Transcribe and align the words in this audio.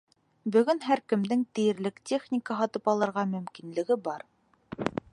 Бөгөн 0.53 0.79
һәр 0.85 1.01
кемдең 1.13 1.43
тиерлек 1.59 2.01
техника 2.13 2.59
һатып 2.63 2.91
алырға 2.95 3.27
мөмкинлеге 3.37 4.03
бар. 4.09 4.29